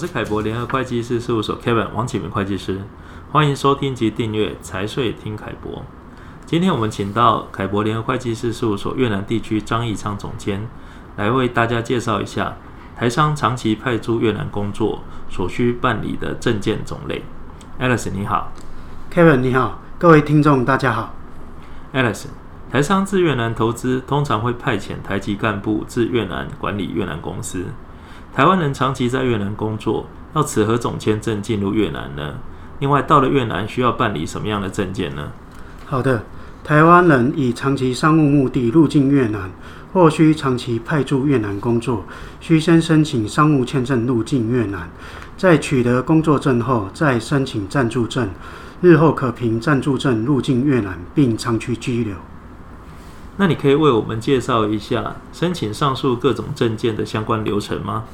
[0.00, 2.80] 是凯博联合会计师事务所 Kevin 王启明会计师，
[3.30, 5.82] 欢迎收听及订阅财税听凯博。
[6.46, 10.66] 今天我们请到凯博联合会计师事务所越南地区张义昌总监，
[11.18, 12.56] 来为大家介绍一下
[12.96, 17.22] 台商长期派驻越南工作所需办理的证件种类。
[17.78, 18.50] Alice 你好
[19.12, 21.14] ，Kevin 你好，各位听众大家好。
[21.92, 22.24] Alice，
[22.72, 27.66] 台商至越南投资通常会派遣台籍干部至越南管理越南公司。
[28.34, 32.34] 台湾人长期在越南工作，要持何种签证进入越南呢？
[32.78, 35.32] 另外，到了越南需要办理什么样的证件呢？
[35.84, 36.22] 好的，
[36.62, 39.50] 台湾人以长期商务目的入境越南，
[39.92, 42.04] 或需长期派驻越南工作，
[42.40, 44.88] 需先申请商务签证入境越南，
[45.36, 48.28] 在取得工作证后，再申请暂住证，
[48.80, 52.14] 日后可凭暂住证入境越南并长期居留。
[53.40, 58.04] 那你可以为我们介绍一下申请上述各种证件的相关流程吗？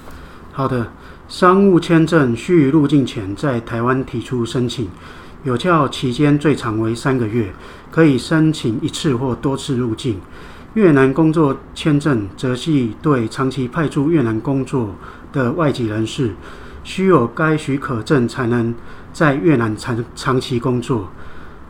[0.52, 0.86] 好的，
[1.26, 4.88] 商务签证需于入境前在台湾提出申请，
[5.42, 7.52] 有效期间最长为三个月，
[7.90, 10.20] 可以申请一次或多次入境。
[10.74, 14.94] 越南工作签证则系对长期派驻越南工作
[15.32, 16.36] 的外籍人士，
[16.84, 18.72] 需有该许可证才能
[19.12, 21.08] 在越南长长期工作。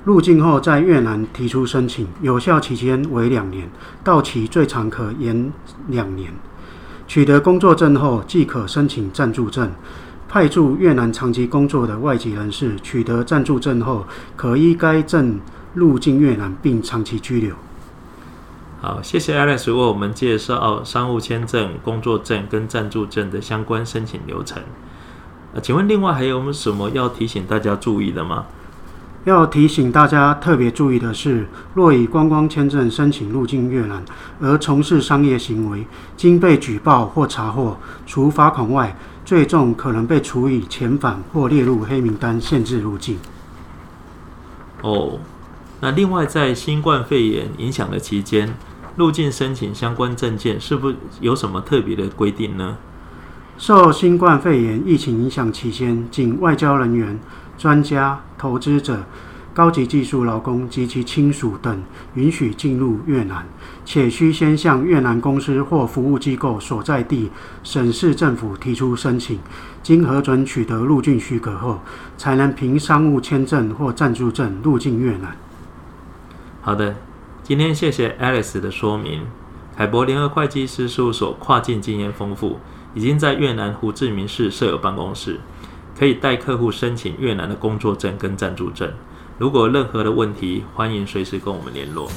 [0.07, 3.69] 入境后在越南提出申请，有效期间为两年，
[4.05, 5.53] 到期最长可延
[5.89, 6.33] 两年。
[7.09, 9.69] 取得工作证后，即可申请暂住证。
[10.29, 15.41] 派驻越南长期工作的外籍人士，取得暂住证后，可依该证
[15.75, 17.57] 入境越南并长期居留。
[18.81, 24.63] 好，谢谢 Alex 为我们介绍商务签证、工作证跟暂住证的相关申请流程。
[25.53, 28.47] 呃，请问另外还有什么要提醒大家注意的吗？
[29.27, 34.01] 要提醒大家特别注意的是，若以观光签证申请入境越南
[34.41, 35.85] 而从事商业行为，
[36.17, 43.19] 经被举报或查获，除罚款外，最重可能被处以遣返或列入黑名单，限制入境。
[44.83, 45.19] 哦，
[45.81, 48.55] 那另外在新冠肺炎影响的期间，
[48.95, 52.77] 入境申请相关证件是不是有什么特别的规定呢？
[53.59, 57.19] 受新冠肺炎疫情影响期间，仅外交人员。
[57.59, 59.07] 专家、投资者、
[59.55, 63.47] 高级技术劳工及其亲属等允许进入越南，
[63.83, 67.31] 且需先向越南公司或服务机构所在地
[67.63, 69.39] 省市政府提出申请，
[69.83, 71.81] 经核准取得入境许可后，
[72.19, 75.35] 才能凭商务签证或暂住证入境越南。
[76.61, 76.95] 好的，
[77.43, 79.23] 今天谢谢 Alice 的说明。
[79.75, 82.61] 凯博联合会计师事务所跨境经验丰富，
[82.97, 85.39] 已经在越南胡志明市设有办公室。
[85.99, 88.93] 可以带客户申请越南的工作证跟暂住证。
[89.39, 92.11] 如果任何的问题，欢迎随时跟我们联络。